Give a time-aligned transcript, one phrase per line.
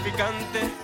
[0.00, 0.79] traficante.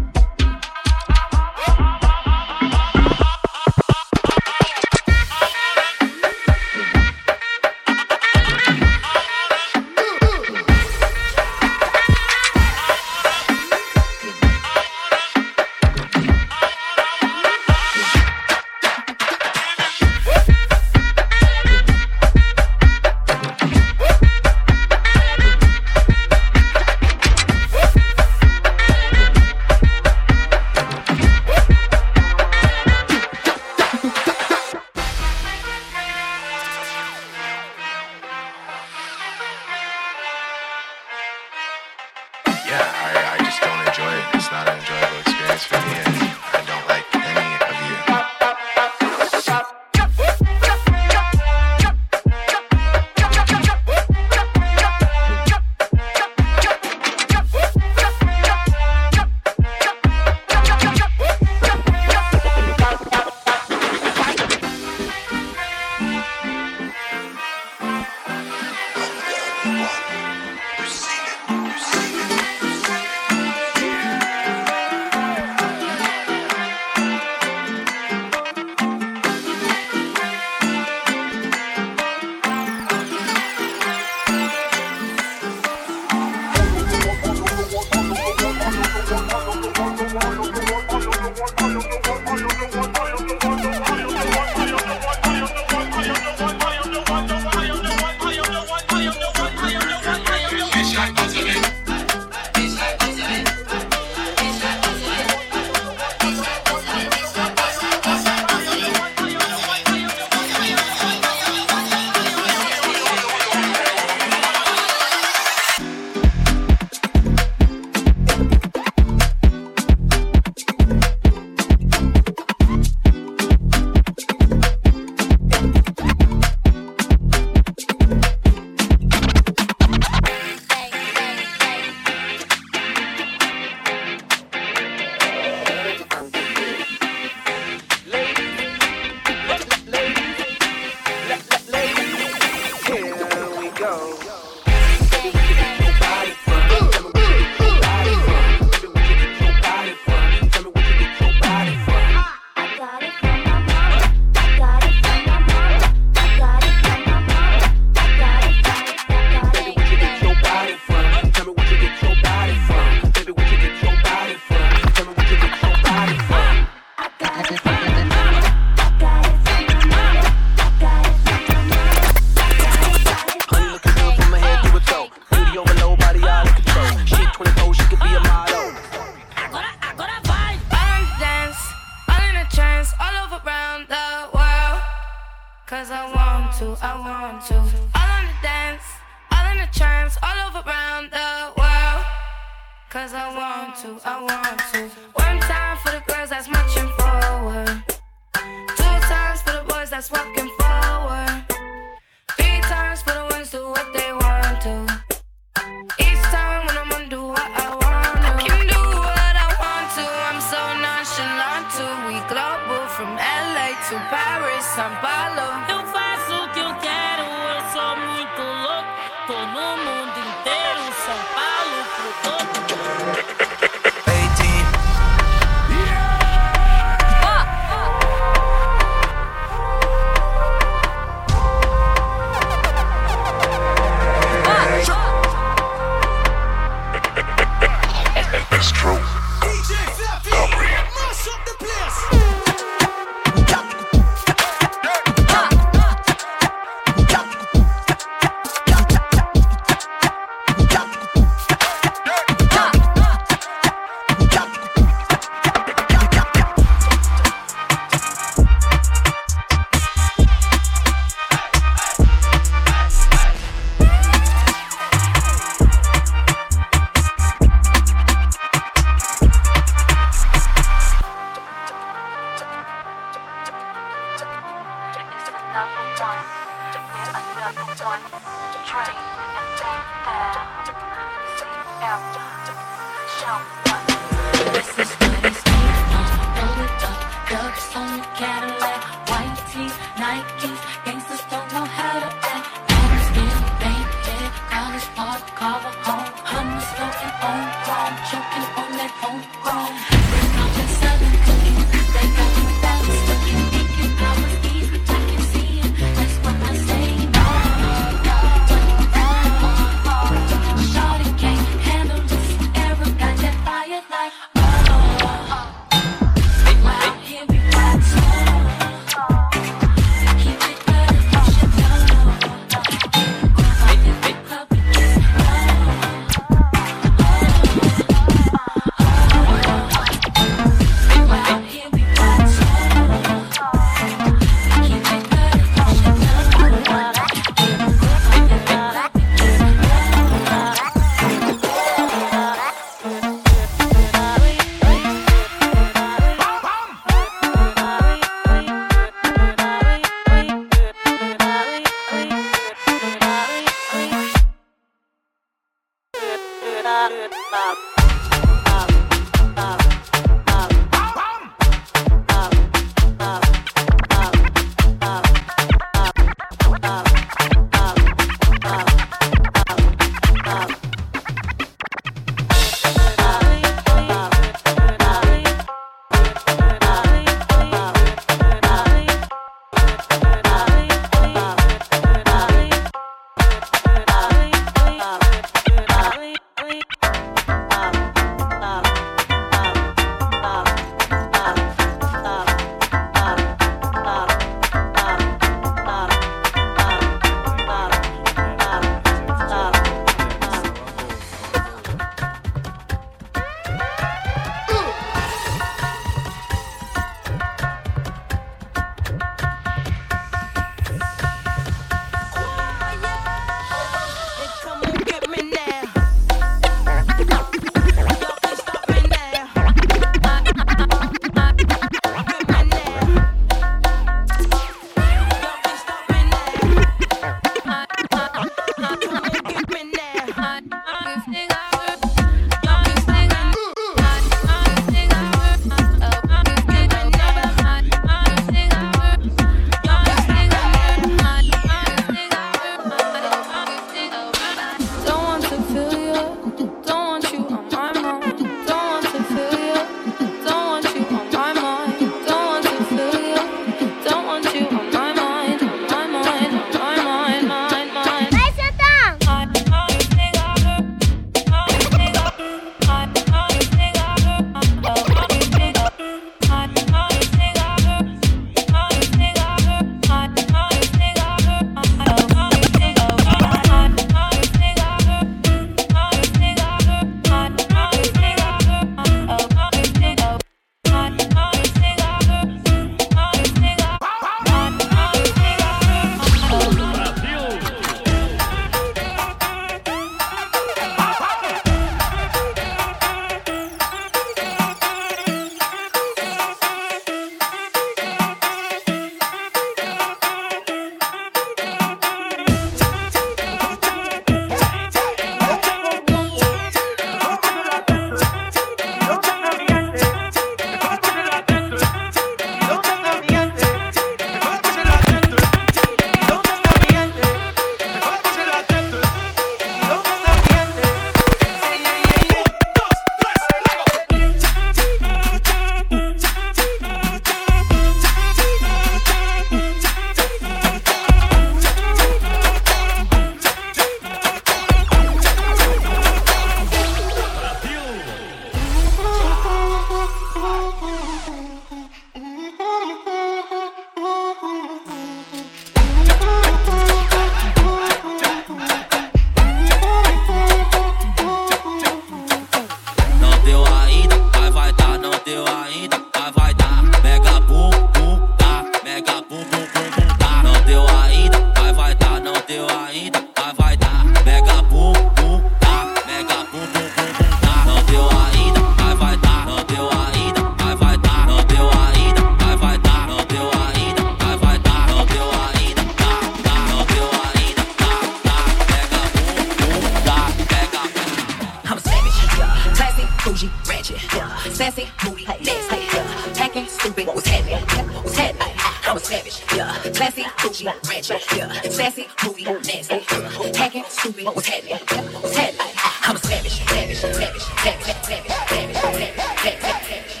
[589.80, 591.32] Classy, bougie, ratchet, yeah.
[591.48, 593.32] Sassy, moody, nasty, yeah.
[593.32, 594.58] Tacky, stupid, what's happening?
[594.58, 595.40] What's happening?
[595.84, 600.00] I'm a savage, savage, savage, savage, savage, savage, savage, savage,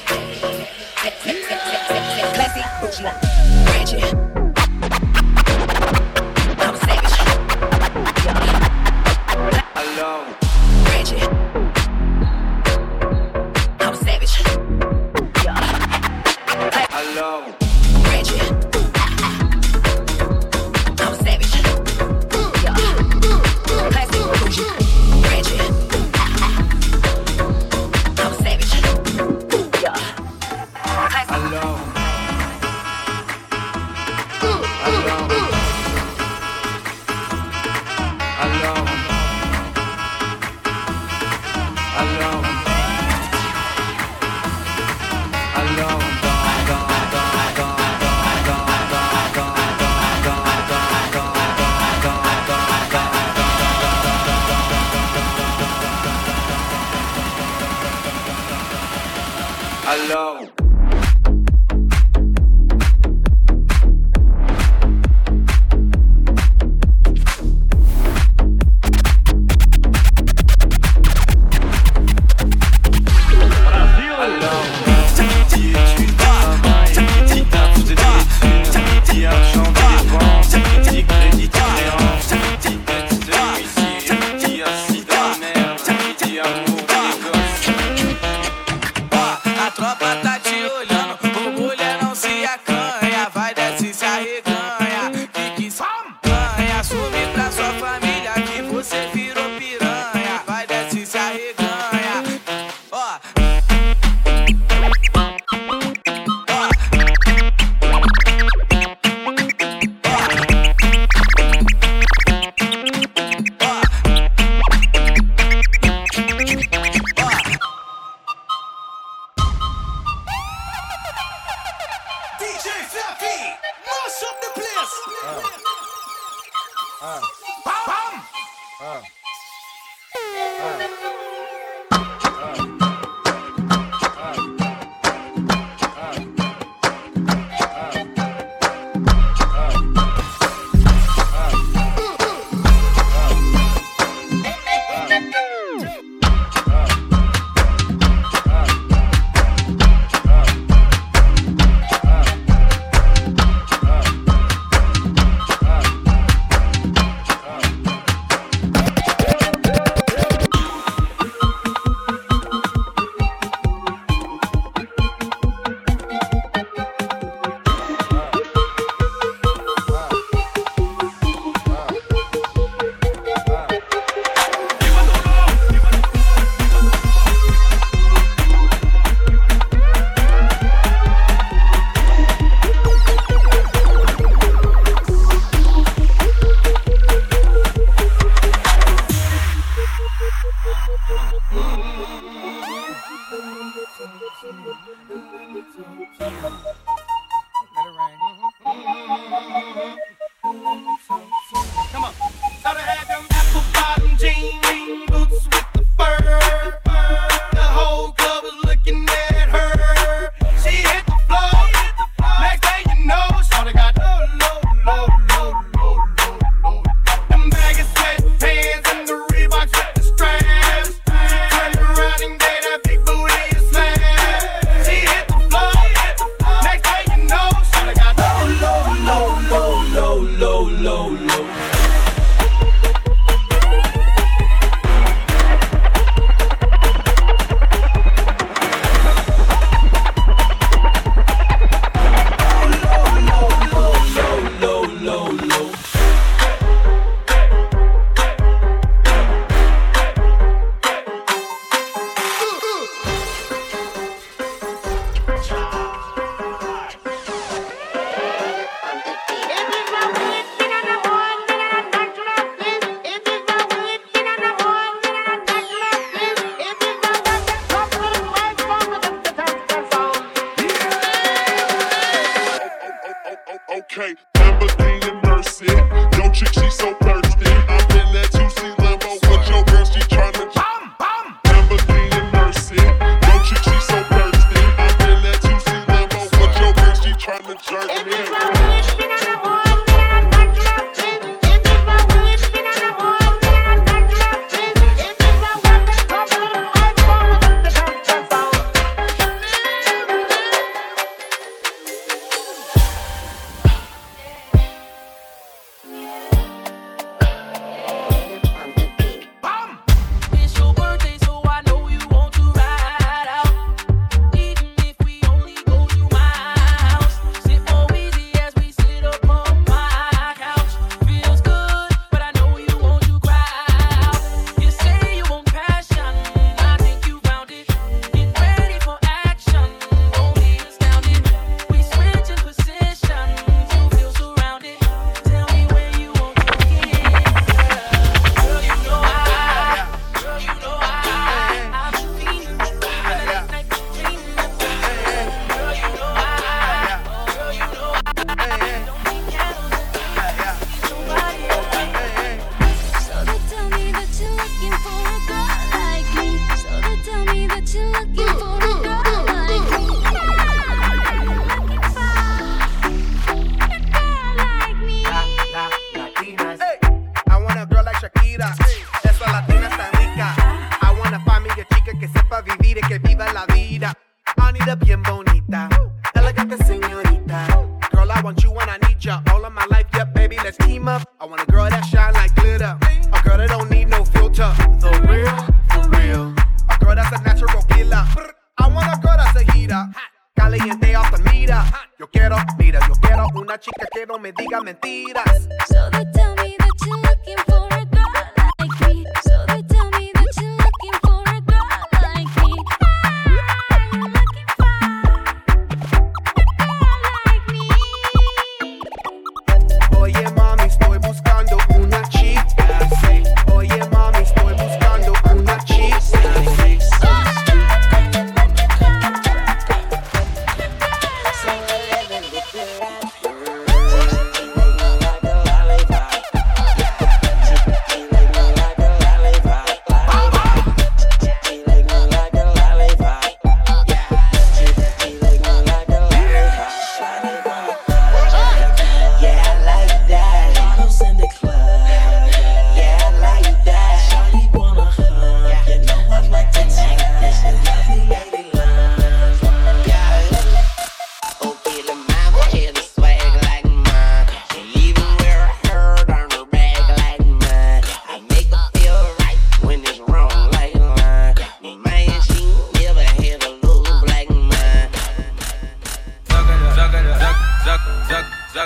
[2.34, 4.04] Classy, bougie, ratchet.
[4.12, 4.29] I'm a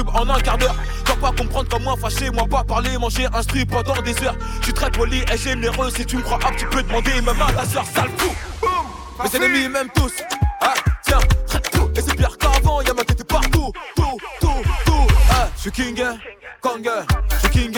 [0.00, 0.74] en un quart d'heure.
[1.04, 4.36] Tu vas pas comprendre comme moi, fâché, moi pas parler, manger, instruit pendant des heures.
[4.60, 7.40] Je suis très poli et généreux, si tu me crois apte, tu peux demander même
[7.40, 8.34] à ta soeur, sale fou.
[9.22, 10.12] Mes ennemis m'aiment tous.
[10.60, 11.88] Ah, tiens, traite tout.
[11.96, 13.72] Et c'est pire qu'avant, y'a ma tête partout.
[13.94, 15.06] Tout, tout, tout.
[15.30, 16.02] Ah, je suis king,
[16.60, 16.90] kong.
[17.30, 17.72] Je suis king,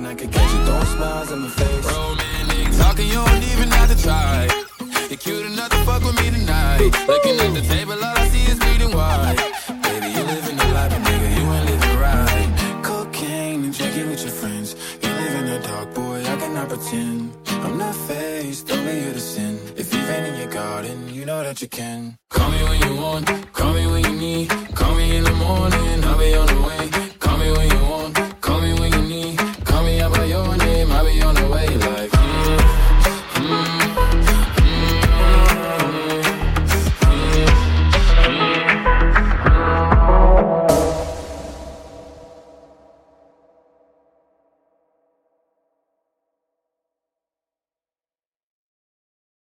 [0.00, 1.84] hoping I could catch you throwing smiles in my face.
[1.86, 4.48] Romantic talking, you don't even have to try.
[5.08, 6.90] You're cute enough to fuck with me tonight.
[7.06, 9.36] Looking at the table, all I see is bleeding white.
[9.82, 12.82] Baby, you living the life, but nigga, you ain't living right.
[12.82, 14.76] Cocaine and drinking with your friends.
[15.02, 17.32] You live in the dark, boy, I cannot pretend.
[17.64, 19.58] I'm not faced, only here to sin.
[19.76, 22.16] If you've in your garden, you know that you can.
[22.30, 24.48] Call me when you want, call me when you need.
[24.74, 26.50] Call me in the morning, I'll be on